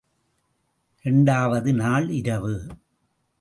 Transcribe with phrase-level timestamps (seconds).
[1.01, 2.67] இரண்டாவது நாள் இரவு.